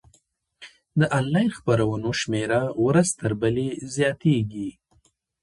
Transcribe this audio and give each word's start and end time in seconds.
د 0.99 1.01
انلاین 1.17 1.49
خپرونو 1.57 2.09
شمېره 2.21 2.61
ورځ 2.85 3.07
تر 3.19 3.31
بلې 3.41 3.67
زیاتیږي. 3.95 4.69